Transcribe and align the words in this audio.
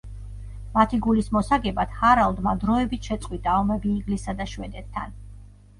მათი 0.77 0.99
გულის 1.07 1.29
მოსაგებად, 1.35 1.93
ჰარალდმა 1.99 2.55
დროებით 2.65 3.11
შეწყვიტა 3.13 3.61
ომები 3.61 3.95
ინგლისსა 3.99 4.41
და 4.43 4.51
შვედეთთან. 4.57 5.19